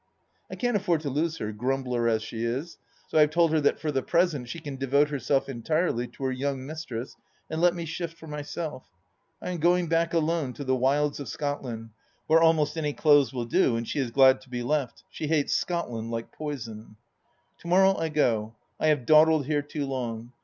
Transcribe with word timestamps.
I 0.49 0.55
can't 0.55 0.75
afford 0.75 1.01
to 1.01 1.11
lose 1.11 1.37
her, 1.37 1.51
grumbler 1.51 2.07
as 2.09 2.23
she 2.23 2.43
is, 2.43 2.79
so 3.07 3.19
I 3.19 3.21
have 3.21 3.29
told 3.29 3.51
her 3.51 3.61
that 3.61 3.79
for 3.79 3.91
the 3.91 4.01
present 4.01 4.49
she 4.49 4.59
can 4.59 4.75
devote 4.75 5.09
herself 5.09 5.47
entirely 5.47 6.07
to 6.07 6.23
her 6.23 6.31
young 6.31 6.65
mistress 6.65 7.15
and 7.51 7.61
let 7.61 7.75
me 7.75 7.85
shift 7.85 8.17
for 8.17 8.25
myself. 8.25 8.83
I 9.43 9.51
am 9.51 9.59
going 9.59 9.89
back 9.89 10.15
alone 10.15 10.53
to 10.53 10.63
the 10.63 10.75
wOds 10.75 11.19
of 11.19 11.29
Scotland, 11.29 11.91
where 12.25 12.41
almost 12.41 12.79
any 12.79 12.93
clothes 12.93 13.31
will 13.31 13.45
do, 13.45 13.75
and 13.75 13.87
she 13.87 13.99
is 13.99 14.09
glad 14.09 14.41
to 14.41 14.49
be 14.49 14.63
left; 14.63 15.03
she 15.07 15.27
hates 15.27 15.53
Scotland 15.53 16.09
like 16.09 16.31
poison. 16.31 16.95
To 17.59 17.67
morrow 17.67 17.95
I 17.95 18.09
go. 18.09 18.55
I 18.79 18.87
have 18.87 19.05
dawdled 19.05 19.45
here 19.45 19.61
too 19.61 19.85
long. 19.85 20.31